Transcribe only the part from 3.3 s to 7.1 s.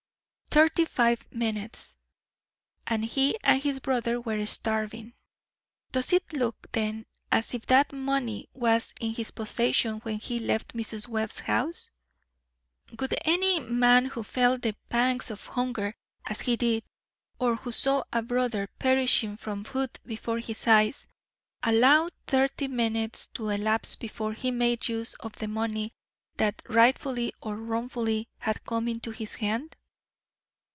and his brother were starving. Does it look, then,